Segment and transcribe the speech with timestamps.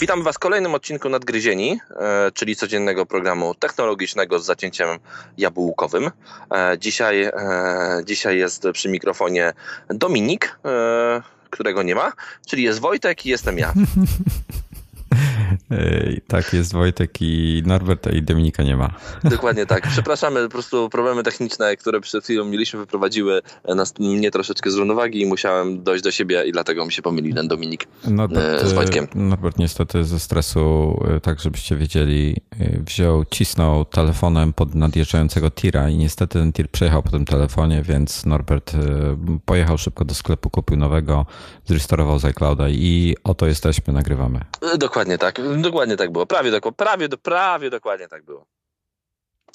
[0.00, 4.88] Witam Was w kolejnym odcinku Nadgryzieni, e, czyli codziennego programu technologicznego z zacięciem
[5.38, 6.10] jabłkowym.
[6.54, 7.32] E, dzisiaj, e,
[8.04, 9.52] dzisiaj jest przy mikrofonie
[9.88, 10.58] Dominik,
[11.50, 12.12] którego nie ma,
[12.46, 13.72] czyli jest Wojtek i jestem ja.
[16.26, 18.90] Tak, jest Wojtek i Norberta i Dominika nie ma.
[19.24, 19.88] Dokładnie tak.
[19.88, 23.40] Przepraszamy, po prostu problemy techniczne, które przed chwilą mieliśmy, wyprowadziły
[23.74, 27.34] nas, mnie troszeczkę z równowagi i musiałem dojść do siebie i dlatego mi się pomylił
[27.34, 29.06] ten Dominik Norbert, z Wojtkiem.
[29.14, 35.88] Norbert niestety ze stresu, e, tak żebyście wiedzieli, e, wziął, cisnął telefonem pod nadjeżdżającego tira
[35.88, 38.78] i niestety ten tir przejechał po tym telefonie, więc Norbert e,
[39.44, 41.26] pojechał szybko do sklepu, kupił nowego,
[41.64, 44.40] zrestorował z iClouda i oto jesteśmy, nagrywamy.
[44.78, 45.40] Dokładnie tak.
[45.56, 46.26] Dokładnie tak było.
[46.26, 48.46] Prawie, prawie, prawie dokładnie tak było.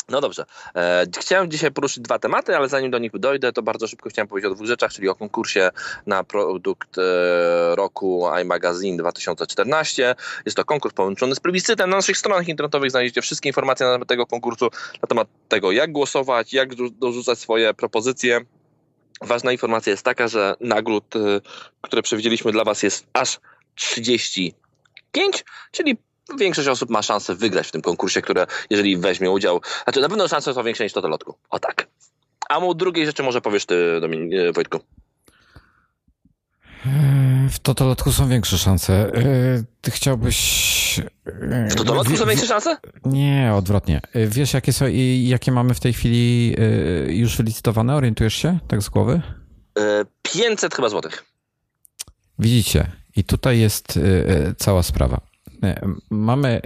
[0.10, 0.46] No dobrze.
[0.76, 4.28] E, chciałem dzisiaj poruszyć dwa tematy, ale zanim do nich dojdę, to bardzo szybko chciałem
[4.28, 5.70] powiedzieć o dwóch rzeczach, czyli o konkursie
[6.06, 10.16] na produkt e, roku iMagazine 2014.
[10.46, 11.90] Jest to konkurs połączony z plebiscytem.
[11.90, 14.70] Na naszych stronach internetowych znajdziecie wszystkie informacje na temat tego konkursu,
[15.02, 18.42] na temat tego, jak głosować, jak dorzucać swoje propozycje.
[19.22, 21.20] Ważna informacja jest taka, że nagród, e,
[21.82, 23.40] które przewidzieliśmy dla Was jest aż
[23.76, 24.56] 30
[25.14, 25.98] 5, czyli
[26.40, 30.28] większość osób ma szansę wygrać w tym konkursie, które jeżeli weźmie udział, znaczy na pewno
[30.28, 31.36] szanse są większe niż to lotku.
[31.50, 31.88] O tak.
[32.50, 34.80] A mu drugiej rzeczy może powiesz ty, Dominik, e, Wojtku.
[37.50, 38.94] W Totolotku są większe szanse.
[38.94, 41.00] E, ty chciałbyś.
[41.26, 42.78] E, w Totolotku są większe szanse?
[43.06, 44.02] Nie, odwrotnie.
[44.16, 46.56] Wiesz, jakie są i jakie mamy w tej chwili
[47.08, 47.96] już wylicytowane?
[47.96, 49.22] Orientujesz się tak z głowy?
[50.22, 51.26] 500 chyba złotych.
[52.40, 55.22] Widzicie, tutaj jest y, y, cała sprawa.
[55.48, 55.76] Y,
[56.10, 56.62] mamy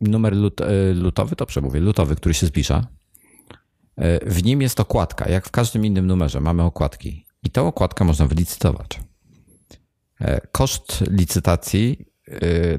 [0.00, 0.60] numer lut,
[0.94, 2.86] lutowy, to przemówię, lutowy, który się zbliża.
[4.26, 5.28] W nim jest okładka.
[5.28, 7.26] Jak w każdym innym numerze mamy okładki.
[7.42, 9.00] I tę okładkę można wylicytować.
[10.52, 12.04] Koszt licytacji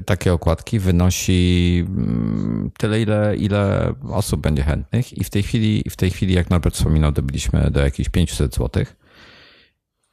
[0.06, 5.18] takiej okładki wynosi mm, tyle, ile, ile osób będzie chętnych.
[5.18, 8.96] I w tej chwili, w tej chwili jak Norbert wspominał, dobiliśmy do jakichś 500 złotych.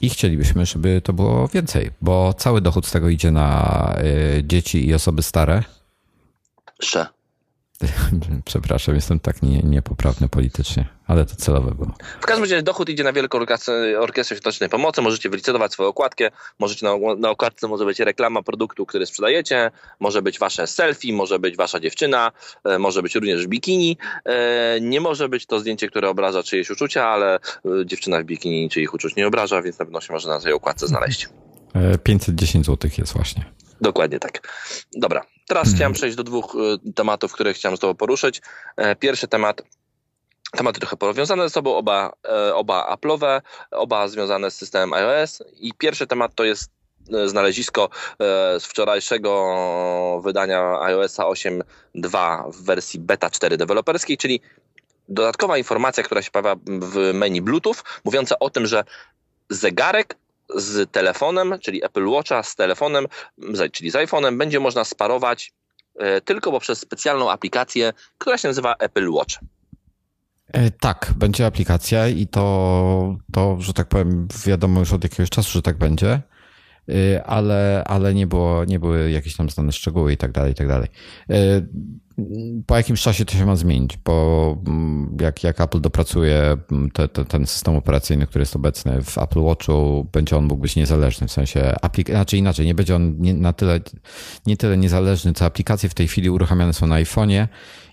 [0.02, 3.96] I chcielibyśmy, żeby to było więcej, bo cały dochód z tego idzie na
[4.38, 5.64] y, dzieci i osoby stare.
[6.82, 7.19] Sze.
[8.46, 11.94] Przepraszam, jestem tak nie, niepoprawny politycznie, ale to celowe było.
[12.22, 13.40] W każdym razie dochód idzie na Wielką
[14.00, 15.02] Orkiestrę Świątecznej Pomocy.
[15.02, 16.32] Możecie wylicytować swoją okładkę.
[16.60, 19.72] Możecie na, na okładce może być reklama produktu, który sprzedajecie.
[20.00, 22.32] Może być wasze selfie, może być wasza dziewczyna,
[22.64, 23.98] e, może być również bikini.
[24.26, 27.40] E, nie może być to zdjęcie, które obraża czyjeś uczucia, ale e,
[27.86, 30.88] dziewczyna w bikini czyich uczuć nie obraża, więc na pewno się może na tej okładce
[30.88, 31.30] znaleźć.
[32.04, 33.46] 510 zł jest właśnie.
[33.82, 34.48] Dokładnie tak.
[34.94, 35.76] Dobra, teraz hmm.
[35.76, 36.56] chciałem przejść do dwóch
[36.88, 38.42] y, tematów, które chciałem z Tobą poruszyć.
[38.78, 39.62] E, pierwszy temat
[40.52, 43.42] Tematy trochę powiązane ze sobą, oba, e, oba Apple'owe,
[43.72, 45.44] oba związane z systemem iOS.
[45.60, 46.72] I pierwszy temat to jest
[47.14, 47.90] e, znalezisko
[48.60, 54.42] z wczorajszego wydania iOS 8.2 w wersji beta 4 deweloperskiej, czyli
[55.10, 57.76] dodatkowa informacja, która się pojawia w menu Bluetooth,
[58.06, 58.84] mówiąca o tym, że
[59.50, 60.18] zegarek
[60.56, 63.06] z telefonem, czyli Apple Watcha z telefonem,
[63.72, 65.54] czyli z iPhone'em, będzie można sparować
[65.96, 69.36] e, tylko poprzez specjalną aplikację, która się nazywa Apple Watch.
[70.54, 75.52] E, tak, będzie aplikacja i to, to, że tak powiem, wiadomo już od jakiegoś czasu,
[75.52, 76.22] że tak będzie,
[77.26, 80.68] ale, ale nie, było, nie były jakieś tam znane szczegóły i tak dalej, i tak
[80.68, 80.88] dalej.
[82.66, 87.08] Po jakimś czasie to się ma zmienić, bo mm, jak, jak Apple dopracuje mm, te,
[87.08, 91.28] te, ten system operacyjny, który jest obecny w Apple Watchu, będzie on mógł być niezależny,
[91.28, 93.80] w sensie, aplik- znaczy inaczej, nie będzie on nie, na tyle,
[94.46, 97.48] nie tyle niezależny, co aplikacje w tej chwili uruchamiane są na iPhone'ie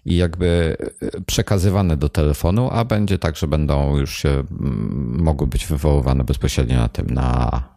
[0.05, 5.47] i jakby e, przekazywane do telefonu, a będzie tak, że będą już się mm, mogły
[5.47, 7.76] być wywoływane bezpośrednio na tym, na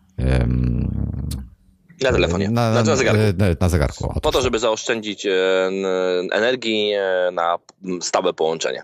[2.02, 3.22] na telefonie, na, na, na zegarku.
[3.38, 4.20] Na, na zegarku.
[4.22, 5.32] Po to, żeby zaoszczędzić e,
[6.32, 7.58] energii e, na
[8.02, 8.84] stałe połączenie.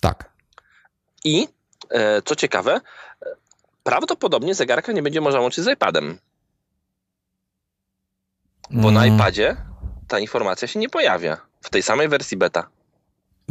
[0.00, 0.30] Tak.
[1.24, 1.48] I
[1.90, 2.80] e, co ciekawe,
[3.82, 6.18] prawdopodobnie zegarka nie będzie można łączyć z iPadem.
[8.70, 8.94] Bo mm.
[8.94, 9.56] na iPadzie
[10.08, 12.68] ta informacja się nie pojawia w tej samej wersji beta.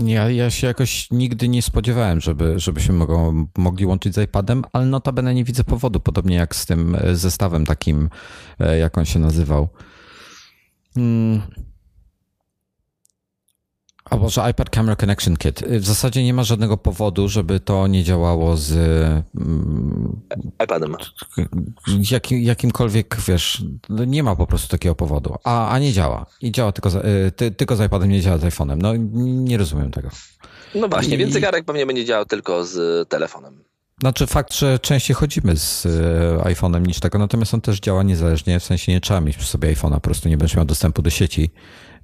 [0.05, 4.85] Ja, ja się jakoś nigdy nie spodziewałem, żeby, żebyśmy mogą, mogli łączyć z iPadem, ale
[4.85, 8.09] notabene nie widzę powodu, podobnie jak z tym e, zestawem takim,
[8.59, 9.69] e, jak on się nazywał.
[10.95, 11.41] Hmm.
[14.11, 15.63] A może iPad Camera Connection Kit.
[15.67, 18.71] W zasadzie nie ma żadnego powodu, żeby to nie działało z
[19.37, 20.21] mm,
[20.63, 20.95] iPadem.
[22.11, 25.35] Jak, jakimkolwiek, wiesz, no nie ma po prostu takiego powodu.
[25.43, 26.25] A, a nie działa.
[26.41, 28.77] I działa tylko z, y, ty, tylko z iPadem, nie działa z iPhone'em.
[28.81, 30.09] No nie rozumiem tego.
[30.75, 31.17] No właśnie, I...
[31.17, 33.63] więc zegarek pewnie będzie działał tylko z telefonem.
[34.01, 35.89] Znaczy fakt, że częściej chodzimy z e,
[36.53, 39.75] iPhone'em niż tego, natomiast on też działa niezależnie, w sensie nie trzeba mieć przy sobie
[39.75, 41.49] iPhone'a, po prostu nie będziesz miał dostępu do sieci.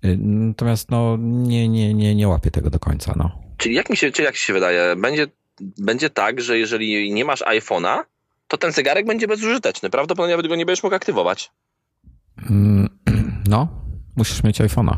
[0.06, 3.14] Y, natomiast no nie, nie, nie, nie łapię tego do końca.
[3.16, 3.32] No.
[3.58, 5.28] Czyli jak mi się, czyli jak się wydaje, będzie,
[5.78, 8.04] będzie tak, że jeżeli nie masz iPhone'a,
[8.48, 9.90] to ten zegarek będzie bezużyteczny.
[9.90, 11.52] Prawdopodobnie nawet go nie będziesz mógł aktywować.
[12.50, 12.90] Mm,
[13.50, 13.68] no,
[14.16, 14.98] musisz mieć iPhone'a.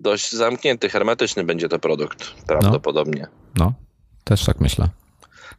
[0.00, 2.34] Dość zamknięty, hermetyczny będzie to produkt.
[2.46, 3.26] Prawdopodobnie.
[3.56, 3.72] No, no
[4.36, 4.88] też tak myślę.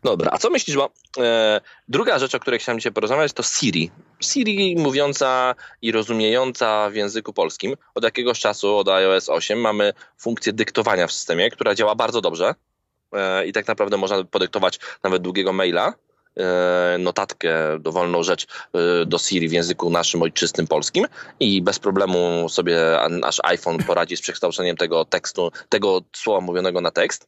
[0.03, 0.89] Dobra, a co myślisz, bo
[1.19, 3.91] e, druga rzecz, o której chciałem dzisiaj porozmawiać, to Siri.
[4.19, 7.75] Siri mówiąca i rozumiejąca w języku polskim.
[7.95, 12.55] Od jakiegoś czasu, od iOS 8, mamy funkcję dyktowania w systemie, która działa bardzo dobrze
[13.13, 15.93] e, i tak naprawdę można podyktować nawet długiego maila,
[16.37, 21.05] e, notatkę, dowolną rzecz e, do Siri w języku naszym ojczystym polskim
[21.39, 22.77] i bez problemu sobie
[23.09, 27.27] nasz iPhone poradzi z przekształceniem tego tekstu, tego słowa mówionego na tekst.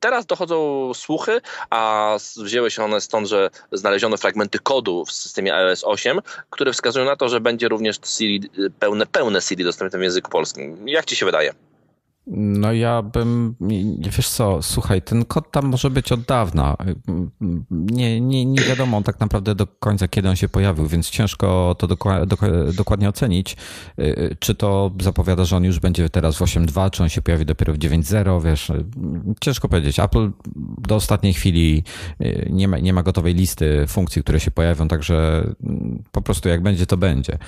[0.00, 1.40] Teraz dochodzą słuchy,
[1.70, 6.20] a wzięły się one stąd, że znaleziono fragmenty kodu w systemie iOS 8,
[6.50, 10.88] które wskazują na to, że będzie również Siri, pełne, pełne Siri dostępne w języku polskim.
[10.88, 11.54] Jak ci się wydaje?
[12.26, 13.54] No ja bym,
[14.00, 16.76] wiesz co, słuchaj, ten kod tam może być od dawna.
[17.70, 21.86] Nie, nie, nie wiadomo tak naprawdę do końca, kiedy on się pojawił, więc ciężko to
[22.76, 23.56] dokładnie ocenić.
[24.38, 27.74] Czy to zapowiada, że on już będzie teraz w 8.2, czy on się pojawi dopiero
[27.74, 28.72] w 9.0, wiesz,
[29.40, 30.00] ciężko powiedzieć.
[30.00, 30.30] Apple
[30.78, 31.84] do ostatniej chwili
[32.50, 35.46] nie ma, nie ma gotowej listy funkcji, które się pojawią, także
[36.12, 37.38] po prostu jak będzie, to będzie.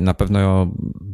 [0.00, 0.66] Na pewno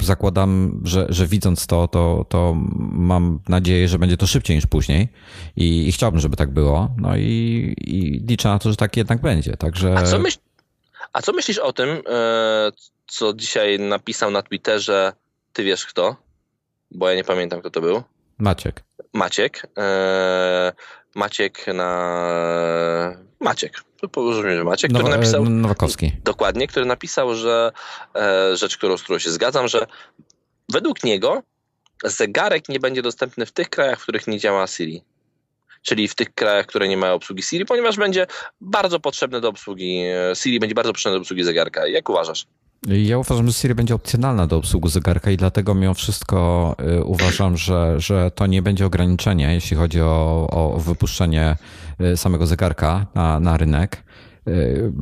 [0.02, 2.56] zakładam, że, że widząc to, to, to
[3.00, 5.08] mam nadzieję, że będzie to szybciej niż później
[5.56, 6.90] i, i chciałbym, żeby tak było.
[6.96, 9.56] No i, i, liczę na to, że tak jednak będzie.
[9.56, 9.94] Także...
[9.98, 10.38] A, co myśl,
[11.12, 12.70] a co myślisz o tym, e,
[13.06, 15.12] co dzisiaj napisał na Twitterze,
[15.52, 16.16] ty wiesz kto?
[16.90, 18.02] Bo ja nie pamiętam, kto to był.
[18.38, 18.84] Maciek.
[19.12, 19.66] Maciek.
[19.78, 20.72] E,
[21.14, 23.16] Maciek na...
[23.40, 23.84] Maciek.
[24.32, 25.44] Że Maciek, który napisał...
[25.44, 26.12] Nowakowski.
[26.24, 27.72] Dokładnie, który napisał, że
[28.16, 29.86] e, rzecz, którą, z którą się zgadzam, że
[30.68, 31.42] według niego
[32.04, 35.02] zegarek nie będzie dostępny w tych krajach, w których nie działa Siri.
[35.82, 38.26] Czyli w tych krajach, które nie mają obsługi Siri, ponieważ będzie
[38.60, 40.00] bardzo potrzebny do obsługi
[40.30, 41.86] e, Siri, będzie bardzo potrzebny do obsługi zegarka.
[41.86, 42.46] Jak uważasz?
[42.86, 47.56] Ja uważam, że Siri będzie opcjonalna do obsługi zegarka i dlatego mimo wszystko e, uważam,
[47.56, 51.56] że, że to nie będzie ograniczenie, jeśli chodzi o, o wypuszczenie
[51.98, 54.02] e, samego zegarka na, na rynek.
[54.48, 54.92] Y,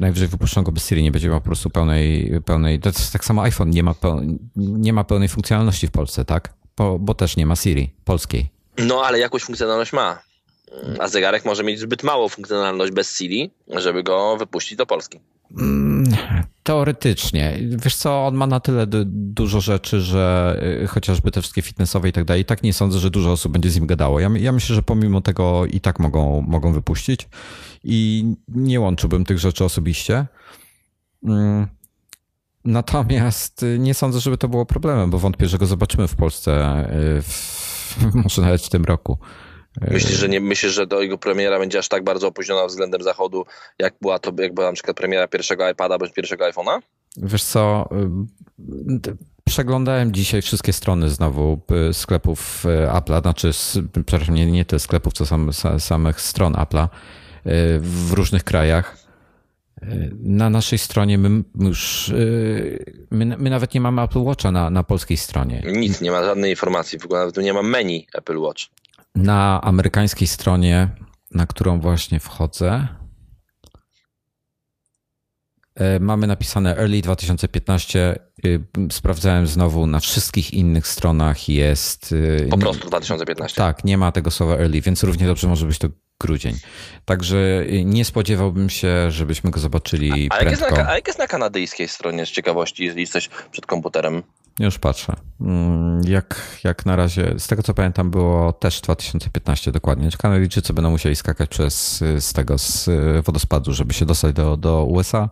[0.00, 3.24] najwyżej wypuszczą go bez Siri, nie będzie miał po prostu pełnej, pełnej to jest tak
[3.24, 4.20] samo iPhone, nie ma, peł,
[4.56, 6.54] nie ma pełnej funkcjonalności w Polsce, tak?
[6.76, 8.48] Bo, bo też nie ma Siri polskiej.
[8.78, 10.18] No, ale jakąś funkcjonalność ma.
[10.98, 15.20] A zegarek może mieć zbyt małą funkcjonalność bez Siri, żeby go wypuścić do Polski.
[16.68, 17.58] Teoretycznie.
[17.84, 22.12] Wiesz co, on ma na tyle dużo rzeczy, że y, chociażby te wszystkie fitnessowe i
[22.12, 24.20] tak dalej, i tak nie sądzę, że dużo osób będzie z nim gadało.
[24.20, 27.28] Ja, ja myślę, że pomimo tego i tak mogą, mogą wypuścić
[27.84, 30.26] i nie łączyłbym tych rzeczy osobiście.
[31.24, 31.66] Mm,
[32.64, 36.84] natomiast y, nie sądzę, żeby to było problemem, bo wątpię, że go zobaczymy w Polsce
[37.18, 39.18] y, w, może nawet w tym roku.
[39.80, 43.46] Myślisz, że nie myślisz, że do jego premiera będzie aż tak bardzo opóźniona względem zachodu,
[43.78, 46.78] jak była to, jak była na przykład premiera pierwszego iPada bądź pierwszego iPhone'a?
[47.16, 47.88] Wiesz co,
[49.06, 51.60] y, przeglądałem dzisiaj wszystkie strony znowu
[51.90, 53.50] y, sklepów y, Apple'a, znaczy,
[54.06, 56.88] przepraszam, nie, nie te sklepów, co sam, samych stron Apple'a
[57.80, 59.08] w różnych krajach.
[60.22, 62.12] Na naszej stronie my już,
[63.10, 65.62] my, my, nawet nie mamy Apple Watcha na, na polskiej stronie.
[65.66, 68.62] Nic, nie ma żadnej informacji, w ogóle nawet nie ma menu Apple Watch.
[69.14, 70.88] Na amerykańskiej stronie,
[71.30, 72.88] na którą właśnie wchodzę,
[75.74, 78.18] e, mamy napisane Early 2015.
[78.44, 78.60] Y,
[78.92, 82.12] sprawdzałem znowu na wszystkich innych stronach jest.
[82.12, 83.56] Y, po prostu 2015.
[83.56, 85.88] Tak, nie ma tego słowa early, więc równie dobrze może być to
[86.20, 86.54] grudzień.
[87.04, 90.64] Także y, nie spodziewałbym się, żebyśmy go zobaczyli a, a prędko.
[90.64, 94.22] Jak na, a jak jest na kanadyjskiej stronie z ciekawości, jeżeli jesteś przed komputerem?
[94.58, 95.12] Już patrzę.
[95.40, 100.08] Mm, jak, jak na razie, z tego co pamiętam, było też 2015 dokładnie.
[100.18, 102.90] Kanadyjczycy będą musieli skakać przez z tego z
[103.24, 105.28] wodospadu, żeby się dostać do, do USA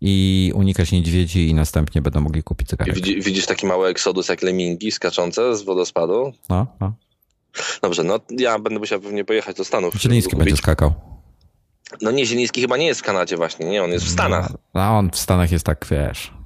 [0.00, 2.68] i unikać niedźwiedzi i następnie będą mogli kupić.
[2.86, 6.32] Widzisz, widzisz taki mały eksodus jak lemingi skaczące z wodospadu?
[6.48, 6.92] No, no.
[7.82, 9.94] Dobrze, no ja będę musiał pewnie pojechać do Stanów.
[9.94, 10.92] Zieliński będzie skakał.
[12.00, 14.52] No nie, Zieliński chyba nie jest w Kanadzie właśnie, nie, on jest w Stanach.
[14.74, 16.41] No, a on w Stanach jest tak, wiesz...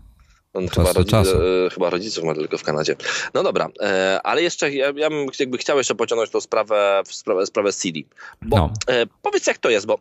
[0.56, 2.96] On chyba, rodzi, e, chyba rodziców ma tylko w Kanadzie.
[3.34, 7.46] No dobra, e, ale jeszcze ja, ja bym jakby chciał jeszcze pociągnąć tą sprawę, sprawę,
[7.46, 8.00] sprawę CD.
[8.42, 8.72] Bo no.
[8.88, 9.98] e, powiedz jak to jest, bo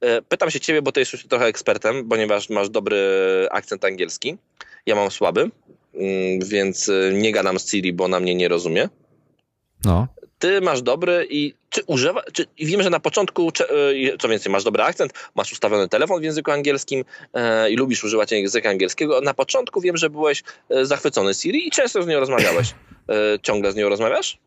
[0.00, 2.98] e, pytam się ciebie, bo ty jesteś trochę ekspertem, ponieważ masz dobry
[3.50, 4.36] akcent angielski.
[4.86, 5.50] Ja mam słaby,
[5.94, 8.88] mm, więc e, nie gadam z Siri, bo ona mnie nie rozumie.
[9.84, 10.06] No.
[10.38, 14.52] Ty masz dobry i czy używa, czy, i wiem, że na początku, e, co więcej,
[14.52, 17.04] masz dobry akcent, masz ustawiony telefon w języku angielskim
[17.34, 19.20] e, i lubisz używać języka angielskiego.
[19.20, 22.74] Na początku wiem, że byłeś e, zachwycony Siri i często z nią rozmawiałeś.
[23.42, 24.38] Ciągle z nią rozmawiasz?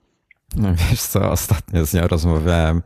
[0.55, 2.81] No wiesz co, ostatnio z nią rozmawiałem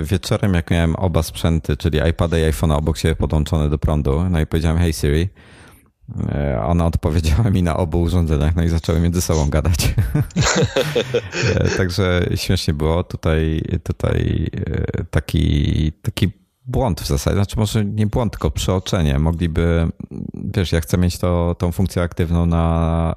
[0.00, 4.40] wieczorem, jak miałem oba sprzęty, czyli iPada i iPhone'a obok siebie podłączone do prądu, no
[4.40, 5.28] i powiedziałem, hey Siri,
[6.66, 9.78] ona odpowiedziała mi na obu urządzeniach, no i zaczęły między sobą gadać.
[11.54, 13.04] E, także śmiesznie było.
[13.04, 16.30] Tutaj, tutaj e, taki, taki
[16.66, 19.18] błąd w zasadzie, znaczy może nie błąd, tylko przeoczenie.
[19.18, 19.88] Mogliby,
[20.34, 23.14] wiesz, ja chcę mieć to, tą funkcję aktywną na,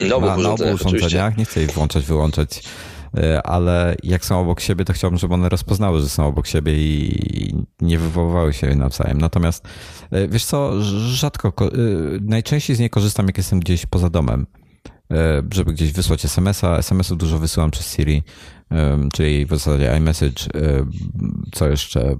[0.00, 2.97] na, na obu urządzeniach, nie chcę jej włączać, wyłączać E,
[3.44, 7.54] ale jak są obok siebie, to chciałbym, żeby one rozpoznały, że są obok siebie i
[7.80, 9.18] nie wywoływały się nawzajem.
[9.18, 9.68] Natomiast
[10.10, 11.70] e, wiesz co, rzadko, e,
[12.20, 14.46] najczęściej z niej korzystam, jak jestem gdzieś poza domem,
[15.52, 16.76] żeby gdzieś wysłać SMS-a.
[16.76, 18.22] SMS-ów dużo wysyłam przez Siri,
[19.12, 20.44] czyli w zasadzie iMessage,
[21.52, 22.16] co jeszcze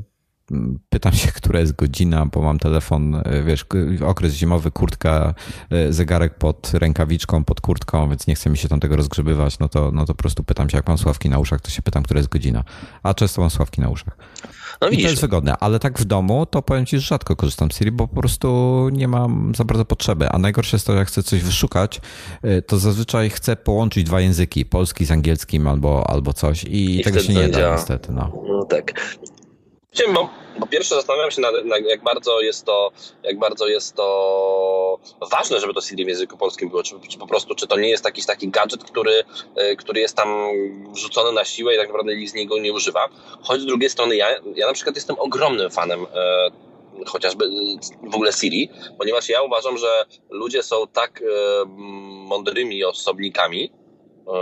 [0.89, 3.67] pytam się, która jest godzina, bo mam telefon, e, wiesz,
[4.07, 5.35] okres zimowy, kurtka,
[5.71, 9.69] e, zegarek pod rękawiczką, pod kurtką, więc nie chce mi się tam tego rozgrzebywać, no
[9.69, 12.03] to, no to po prostu pytam się, jak mam sławki na uszach, to się pytam,
[12.03, 12.65] która jest godzina.
[13.03, 14.17] A często mam sławki na uszach.
[14.81, 17.71] No I to jest wygodne, ale tak w domu to powiem ci, że rzadko korzystam
[17.71, 20.29] z Siri, bo po prostu nie mam za bardzo potrzeby.
[20.31, 22.01] A najgorsze jest to, jak chcę coś wyszukać,
[22.43, 27.05] e, to zazwyczaj chcę połączyć dwa języki, polski z angielskim albo, albo coś i, I
[27.05, 28.13] tego się nie da niestety.
[28.13, 28.33] No.
[28.49, 29.19] no tak.
[30.07, 30.29] Bo,
[30.59, 32.91] bo pierwsze zastanawiam się, nad, nad, jak bardzo jest to,
[33.23, 34.99] jak bardzo jest to
[35.31, 37.89] ważne, żeby to CD w języku polskim było, czy, czy, po prostu, czy to nie
[37.89, 39.25] jest jakiś taki gadżet, który,
[39.57, 40.49] e, który jest tam
[40.93, 43.09] wrzucony na siłę i tak naprawdę nikt z niego nie używa.
[43.43, 46.51] Choć z drugiej strony ja, ja na przykład jestem ogromnym fanem e,
[47.07, 47.45] chociażby
[48.03, 51.25] w ogóle Siri, ponieważ ja uważam, że ludzie są tak e,
[52.29, 53.73] mądrymi osobnikami,
[54.27, 54.33] e,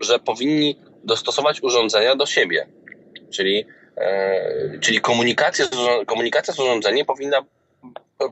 [0.00, 2.68] że powinni dostosować urządzenia do siebie.
[3.30, 3.81] Czyli E,
[4.80, 5.66] czyli komunikacja,
[6.06, 7.42] komunikacja z urządzeniem powinna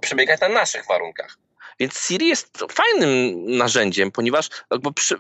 [0.01, 1.37] przebiegać na naszych warunkach.
[1.81, 4.49] Więc Siri jest fajnym narzędziem, ponieważ
[4.95, 5.17] przy,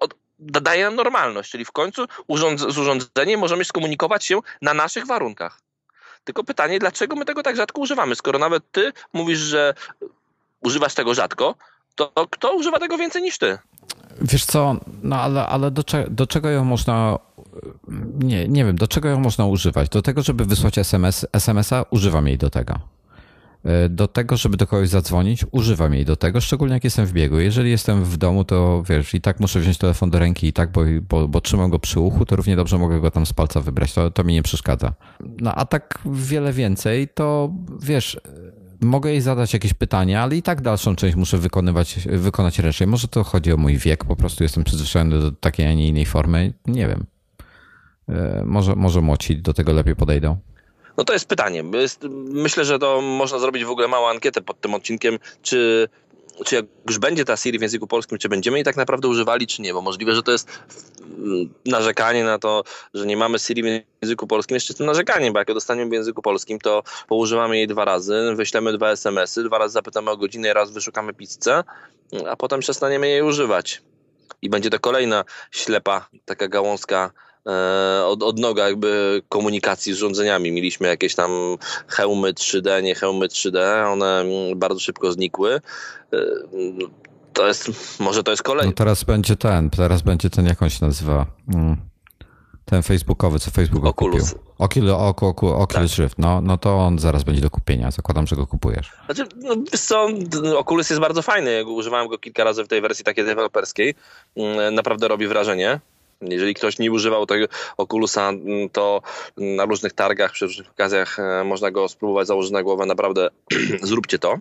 [0.00, 5.06] od, daje nam normalność, czyli w końcu urząd, z urządzeniem możemy skomunikować się na naszych
[5.06, 5.60] warunkach.
[6.24, 8.14] Tylko pytanie, dlaczego my tego tak rzadko używamy?
[8.14, 9.74] Skoro nawet ty mówisz, że
[10.60, 11.54] używasz tego rzadko,
[11.94, 13.58] to kto używa tego więcej niż ty?
[14.20, 17.18] Wiesz co, no ale, ale do, do czego ją można
[18.18, 19.88] nie, nie wiem, do czego ją można używać?
[19.88, 22.78] Do tego, żeby wysłać SMS, SMS-a, używam jej do tego.
[23.64, 27.12] E, do tego, żeby do kogoś zadzwonić, używam jej do tego, szczególnie jak jestem w
[27.12, 27.40] biegu.
[27.40, 30.72] Jeżeli jestem w domu, to wiesz, i tak muszę wziąć telefon do ręki i tak,
[30.72, 33.60] bo, bo, bo trzymam go przy uchu, to równie dobrze mogę go tam z palca
[33.60, 33.92] wybrać.
[33.92, 34.92] To, to mi nie przeszkadza.
[35.40, 37.52] No a tak wiele więcej, to
[37.82, 38.20] wiesz,
[38.80, 42.86] mogę jej zadać jakieś pytania, ale i tak dalszą część muszę wykonywać, wykonać ręcznie.
[42.86, 46.06] Może to chodzi o mój wiek, po prostu jestem przyzwyczajony do takiej, a nie innej
[46.06, 46.52] formy.
[46.66, 47.06] Nie wiem.
[48.10, 50.36] E, może, może młodsi do tego lepiej podejdą?
[50.96, 51.64] No to jest pytanie.
[52.30, 55.88] Myślę, że to można zrobić w ogóle małą ankietę pod tym odcinkiem, czy
[56.44, 59.46] czy jak już będzie ta Siri w języku polskim, czy będziemy jej tak naprawdę używali,
[59.46, 60.48] czy nie, bo możliwe, że to jest
[61.18, 62.64] mm, narzekanie na to,
[62.94, 65.92] że nie mamy Siri w języku polskim, jeszcze to narzekanie, bo jak ją dostaniemy w
[65.92, 70.54] języku polskim, to poużywamy jej dwa razy, wyślemy dwa SMS-y, dwa razy zapytamy o godzinę,
[70.54, 71.64] raz wyszukamy pizzę,
[72.28, 73.82] a potem przestaniemy jej używać.
[74.42, 77.10] I będzie to kolejna ślepa, taka gałązka
[78.06, 80.52] od, od noga jakby komunikacji z urządzeniami.
[80.52, 81.30] Mieliśmy jakieś tam
[81.88, 83.58] hełmy 3D, nie hełmy 3D,
[83.92, 84.24] one
[84.56, 85.54] bardzo szybko znikły.
[85.54, 85.60] E,
[87.32, 88.70] to jest, może to jest kolejny.
[88.70, 91.26] No teraz będzie ten, teraz będzie ten, jak on się nazywa?
[91.54, 91.76] Mm.
[92.64, 94.30] Ten facebookowy, co Facebook Oculus.
[94.30, 94.44] kupił.
[94.58, 94.92] Oculus,
[95.42, 95.98] Oculus tak.
[95.98, 97.90] Rift, no, no to on zaraz będzie do kupienia.
[97.90, 98.92] Zakładam, że go kupujesz.
[99.06, 100.08] Znaczy, no, co,
[100.58, 101.64] Oculus jest bardzo fajny.
[101.64, 103.94] Używałem go kilka razy w tej wersji takiej deweloperskiej.
[104.36, 105.80] Mm, naprawdę robi wrażenie.
[106.20, 107.46] Jeżeli ktoś nie używał tego
[107.76, 109.02] Oculusa, mm, to
[109.36, 112.86] na różnych targach, przy różnych okazjach e, można go spróbować założyć na głowę.
[112.86, 113.28] Naprawdę
[113.82, 114.38] zróbcie to.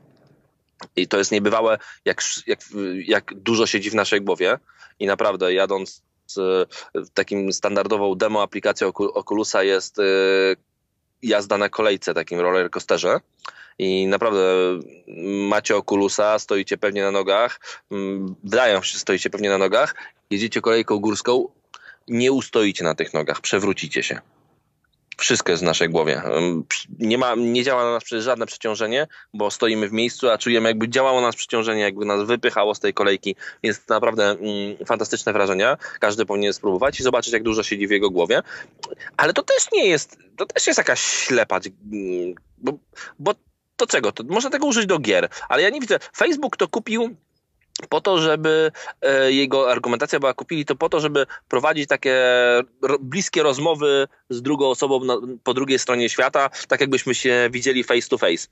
[0.96, 2.60] I to jest niebywałe, jak, jak,
[3.06, 4.58] jak dużo siedzi w naszej głowie.
[5.00, 6.02] I naprawdę jadąc
[7.14, 10.04] takim standardową demo aplikacją Oculusa jest e,
[11.22, 13.20] jazda na kolejce, takim roller coasterze.
[13.80, 14.42] I naprawdę
[15.48, 17.60] macie Oculusa, stoicie pewnie na nogach,
[18.44, 19.96] wydają się, stoicie pewnie na nogach,
[20.30, 21.48] jedziecie kolejką górską,
[22.10, 24.22] nie ustoicie na tych nogach, przewrócicie się.
[25.20, 26.22] Wszystko jest w naszej głowie.
[27.00, 30.70] Nie, ma, nie działa na nas przecież żadne przeciążenie, bo stoimy w miejscu, a czujemy
[30.70, 33.36] jakby działało na nas przeciążenie, jakby nas wypychało z tej kolejki.
[33.64, 35.78] Więc naprawdę mm, fantastyczne wrażenia.
[36.00, 38.42] Każdy powinien spróbować i zobaczyć, jak dużo siedzi w jego głowie.
[39.18, 41.60] Ale to też nie jest, to też jest jakaś ślepa,
[41.94, 42.72] mm, bo,
[43.20, 43.34] bo
[43.76, 44.12] to czego?
[44.12, 46.00] To tego użyć do gier, ale ja nie widzę.
[46.18, 47.16] Facebook to kupił
[47.90, 48.72] po to, żeby
[49.02, 52.16] e, jego argumentacja była kupili, to po to, żeby prowadzić takie
[53.00, 55.00] bliskie rozmowy z drugą osobą
[55.44, 58.48] po drugiej stronie świata, tak jakbyśmy się widzieli face to face.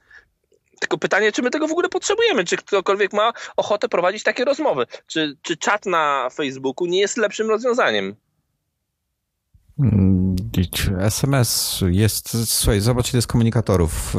[0.79, 2.45] Tylko pytanie, czy my tego w ogóle potrzebujemy?
[2.45, 4.85] Czy ktokolwiek ma ochotę prowadzić takie rozmowy?
[5.07, 8.15] Czy, czy czat na Facebooku nie jest lepszym rozwiązaniem?
[10.99, 14.15] SMS jest, słuchaj, zobacz ile jest komunikatorów,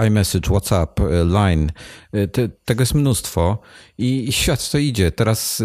[0.00, 1.72] e, iMessage, WhatsApp, e, Line,
[2.12, 3.58] e, Te, tego jest mnóstwo
[3.98, 5.12] i, świat to idzie.
[5.12, 5.62] Teraz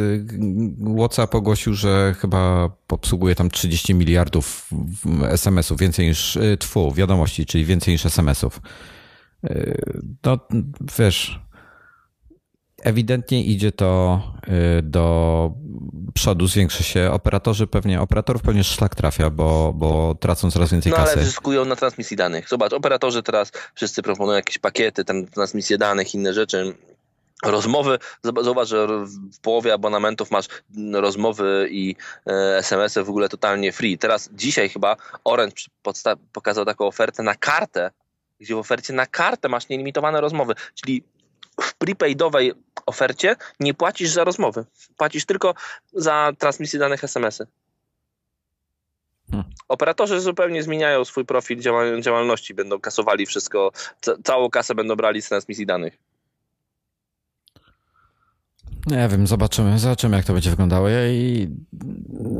[0.97, 4.69] WhatsApp ogłosił, że chyba obsługuje tam 30 miliardów
[5.23, 8.61] SMS-ów, więcej niż, tfu, wiadomości, czyli więcej niż SMS-ów.
[10.25, 10.39] No,
[10.99, 11.42] wiesz,
[12.83, 14.21] ewidentnie idzie to
[14.79, 15.51] y, do
[16.13, 17.11] przodu, zwiększa się.
[17.11, 21.11] Operatorzy pewnie, operatorów pewnie szlak trafia, bo, bo tracą coraz więcej no, kasy.
[21.15, 22.49] No ale zyskują na transmisji danych.
[22.49, 26.75] Zobacz, operatorzy teraz wszyscy proponują jakieś pakiety, transmisję danych, inne rzeczy.
[27.45, 27.99] Rozmowy,
[28.41, 28.87] zobacz, że
[29.33, 30.45] w połowie abonamentów masz
[30.93, 31.95] rozmowy i
[32.27, 33.97] e, SMS-y w ogóle totalnie free.
[33.97, 35.63] Teraz dzisiaj chyba Orange
[36.33, 37.91] pokazał taką ofertę na kartę,
[38.39, 41.03] gdzie w ofercie na kartę masz nielimitowane rozmowy, czyli
[41.61, 42.53] w prepaidowej
[42.85, 44.65] ofercie nie płacisz za rozmowy.
[44.97, 45.53] Płacisz tylko
[45.93, 47.47] za transmisję danych SMS-y.
[49.31, 49.49] Hmm.
[49.67, 51.59] Operatorzy zupełnie zmieniają swój profil
[52.01, 53.71] działalności, będą kasowali wszystko,
[54.23, 55.97] całą kasę będą brali z transmisji danych.
[58.87, 60.89] Nie wiem, zobaczymy, zobaczymy jak to będzie wyglądało.
[60.89, 61.47] I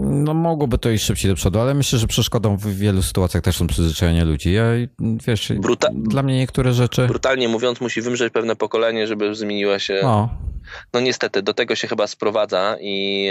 [0.04, 3.58] no mogłoby to iść szybciej do przodu, ale myślę, że przeszkodą w wielu sytuacjach też
[3.58, 4.54] są przyzwyczajenia ludzi.
[4.54, 4.64] Ja,
[5.28, 7.08] wiesz, Bruta dla mnie niektóre rzeczy...
[7.08, 10.00] Brutalnie mówiąc, musi wymrzeć pewne pokolenie, żeby zmieniła się...
[10.04, 10.30] No.
[10.94, 13.30] No niestety, do tego się chyba sprowadza i,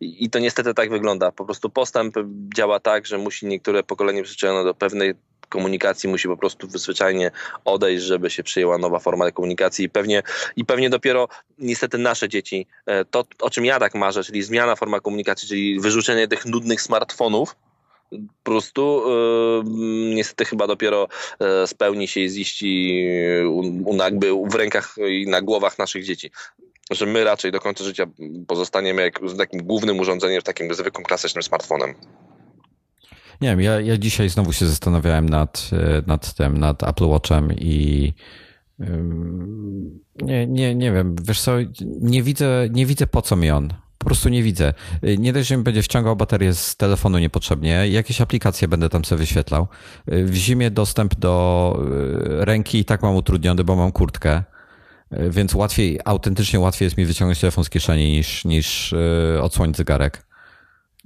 [0.00, 1.32] i to niestety tak wygląda.
[1.32, 2.14] Po prostu postęp
[2.56, 5.14] działa tak, że musi niektóre pokolenie przyzwyczajone do pewnej
[5.48, 7.30] komunikacji musi po prostu zwyczajnie
[7.64, 10.22] odejść, żeby się przyjęła nowa forma komunikacji i pewnie,
[10.56, 14.76] i pewnie dopiero niestety nasze dzieci, e, to o czym ja tak marzę, czyli zmiana
[14.76, 17.56] forma komunikacji, czyli wyrzucenie tych nudnych smartfonów,
[18.10, 19.02] po prostu
[19.66, 21.08] yy, niestety chyba dopiero
[21.40, 22.96] yy, spełni się i ziści
[23.86, 26.30] yy, jakby w rękach i na głowach naszych dzieci.
[26.90, 28.06] Że my raczej do końca życia
[28.46, 31.94] pozostaniemy jak, takim głównym urządzeniem, takim zwykłym klasycznym smartfonem.
[33.40, 37.52] Nie wiem, ja, ja dzisiaj znowu się zastanawiałem nad, e, nad tym, nad Apple Watchem
[37.52, 38.12] i
[40.22, 41.52] nie, nie, nie wiem, wiesz co,
[42.00, 43.74] nie widzę, nie widzę po co mi on.
[43.98, 44.74] Po prostu nie widzę.
[45.02, 49.04] E, nie dość, że mi będzie wciągał baterię z telefonu niepotrzebnie, jakieś aplikacje będę tam
[49.04, 49.66] sobie wyświetlał.
[50.06, 51.78] E, w zimie dostęp do
[52.20, 54.42] ręki i tak mam utrudniony, bo mam kurtkę,
[55.30, 58.94] więc łatwiej, autentycznie łatwiej jest mi wyciągnąć telefon z kieszeni niż, niż
[59.40, 60.26] odsłonić zegarek.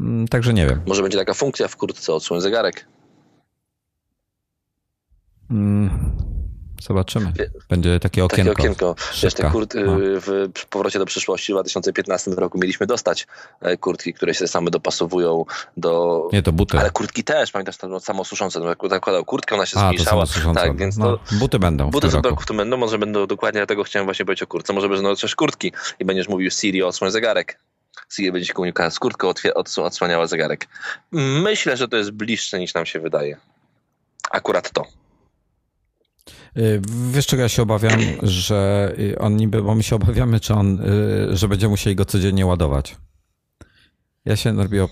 [0.00, 0.80] Mm, także nie wiem.
[0.86, 2.86] Może będzie taka funkcja w kurtce odsłoń zegarek.
[5.48, 5.90] Hmm,
[6.82, 7.32] zobaczymy.
[7.68, 8.54] Będzie takie okienko.
[8.54, 8.94] Takie okienko.
[9.22, 9.96] Wiesz, te kurt, no.
[10.54, 13.26] w powrocie do przyszłości w 2015 roku mieliśmy dostać
[13.60, 15.44] e, kurtki, które się same dopasowują
[15.76, 16.22] do...
[16.32, 16.78] Nie, to buty.
[16.78, 18.60] Ale kurtki też, pamiętasz, to samosuszące.
[18.90, 20.26] Zakładał kurtkę, ona się A, zmniejszała.
[20.26, 22.54] To tak, więc no, to, buty będą Buty w tym roku.
[22.54, 24.72] będą, może będą dokładnie dlatego chciałem właśnie powiedzieć o kurtce.
[24.72, 27.58] Może będą też kurtki i będziesz mówił Siri odsłoń zegarek.
[28.12, 29.32] Siri będzie komunikowała z kurtką,
[29.76, 30.68] odsłaniała zegarek.
[31.42, 33.36] Myślę, że to jest bliższe niż nam się wydaje.
[34.30, 34.86] Akurat to.
[36.56, 40.54] Y, wiesz czego ja się obawiam, że y, on niby, bo my się obawiamy, czy
[40.54, 40.80] on,
[41.32, 42.96] y, że będziemy musieli go codziennie ładować.
[44.24, 44.88] Ja się Norbio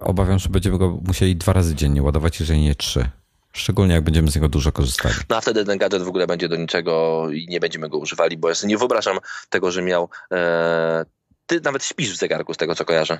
[0.00, 3.10] obawiam, że będziemy go musieli dwa razy dziennie ładować, jeżeli nie trzy.
[3.52, 5.14] Szczególnie jak będziemy z niego dużo korzystali.
[5.28, 8.36] No a wtedy ten gadżet w ogóle będzie do niczego i nie będziemy go używali,
[8.36, 9.18] bo ja sobie nie wyobrażam
[9.50, 11.04] tego, że miał e,
[11.50, 13.18] ty nawet śpisz w zegarku, z tego co kojarzę.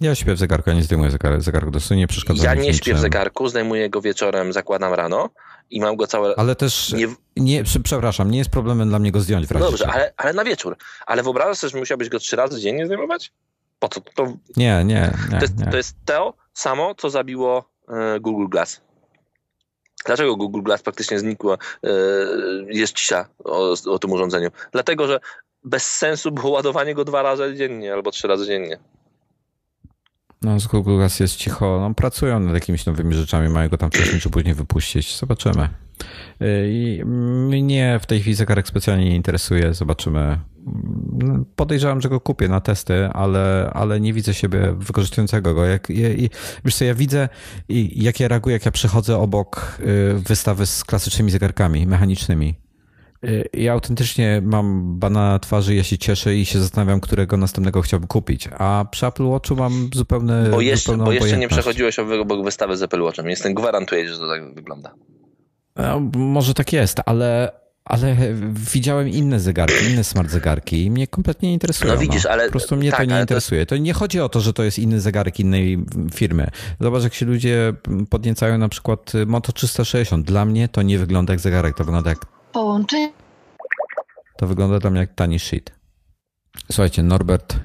[0.00, 2.94] Ja śpię w zegarku, ja nie zdejmuję zegarku, zegarku to nie przeszkadza Ja nie śpię
[2.94, 5.30] w zegarku, zdejmuję go wieczorem, zakładam rano
[5.70, 6.34] i mam go całe...
[6.38, 7.06] Ale też, nie...
[7.36, 9.64] nie przepraszam, nie jest problemem dla mnie go zdjąć w razie.
[9.64, 10.76] Dobrze, ale, ale na wieczór.
[11.06, 13.32] Ale wyobrażasz sobie, że musiałbyś go trzy razy dziennie zdejmować?
[13.78, 14.00] Po co?
[14.00, 15.66] To, nie, nie, nie, to, jest, nie.
[15.66, 18.80] to jest to samo, co zabiło e, Google Glass.
[20.06, 21.88] Dlaczego Google Glass praktycznie znikło, e,
[22.68, 24.50] jest cisza o, o tym urządzeniu?
[24.72, 25.20] Dlatego, że
[25.64, 28.78] bez sensu było ładowanie go dwa razy dziennie albo trzy razy dziennie.
[30.42, 31.80] No, z Google Glass jest cicho.
[31.80, 35.18] No, pracują nad jakimiś nowymi rzeczami, mają go tam wcześniej czy później wypuścić.
[35.18, 35.68] Zobaczymy.
[36.42, 39.74] Y, I mnie w tej chwili zegarek specjalnie nie interesuje.
[39.74, 40.38] Zobaczymy.
[41.12, 45.64] No, podejrzewam, że go kupię na testy, ale, ale nie widzę siebie wykorzystującego go.
[45.64, 46.30] Jak, i,
[46.64, 47.28] wiesz co, ja widzę,
[47.94, 52.61] jak ja reaguję, jak ja przechodzę obok y, wystawy z klasycznymi zegarkami mechanicznymi
[53.52, 58.08] ja autentycznie mam bana na twarzy, ja się cieszę i się zastanawiam, którego następnego chciałbym
[58.08, 58.48] kupić.
[58.58, 60.48] A przy Apple Watchu mam zupełne.
[60.50, 63.28] Bo jeszcze, bo jeszcze nie przechodziłeś obok wystawy z Apple Watchem.
[63.28, 64.94] Jestem gwarantuję, że to tak wygląda.
[65.76, 67.52] No, może tak jest, ale
[67.84, 68.16] Ale
[68.72, 71.94] widziałem inne zegarki, inne smart zegarki i mnie kompletnie nie interesują.
[71.94, 73.66] No widzisz, ale- Po prostu mnie tak, to nie ale to interesuje.
[73.66, 76.48] To nie chodzi o to, że to jest inny zegarek innej firmy.
[76.80, 77.74] Zobacz, jak się ludzie
[78.10, 80.26] podniecają na przykład Moto 360.
[80.26, 83.12] Dla mnie to nie wygląda jak zegarek, to wygląda jak Połączenie.
[84.36, 85.72] To wygląda tam jak tani shit.
[86.72, 87.56] Słuchajcie, Norbert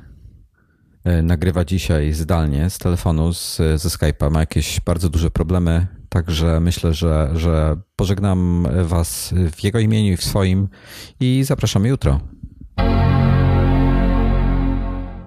[1.03, 4.31] e, nagrywa dzisiaj zdalnie z telefonu, z, ze Skype'a.
[4.31, 10.17] Ma jakieś bardzo duże problemy, także myślę, że, że pożegnam Was w jego imieniu i
[10.17, 10.69] w swoim
[11.19, 12.19] i zapraszamy jutro.